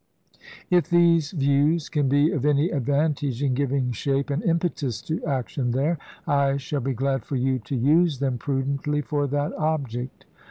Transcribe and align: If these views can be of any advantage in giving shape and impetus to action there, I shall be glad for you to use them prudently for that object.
If 0.71 0.89
these 0.89 1.29
views 1.29 1.87
can 1.87 2.09
be 2.09 2.31
of 2.31 2.43
any 2.43 2.71
advantage 2.71 3.43
in 3.43 3.53
giving 3.53 3.91
shape 3.91 4.31
and 4.31 4.41
impetus 4.41 4.99
to 5.03 5.23
action 5.25 5.69
there, 5.73 5.99
I 6.25 6.57
shall 6.57 6.81
be 6.81 6.95
glad 6.95 7.23
for 7.23 7.35
you 7.35 7.59
to 7.59 7.75
use 7.75 8.17
them 8.17 8.39
prudently 8.39 9.01
for 9.01 9.27
that 9.27 9.53
object. 9.53 10.25